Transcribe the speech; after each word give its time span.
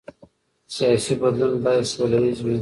سیاسي 0.75 1.13
بدلون 1.21 1.53
باید 1.65 1.85
سوله 1.93 2.17
ییز 2.25 2.39
وي 2.43 2.55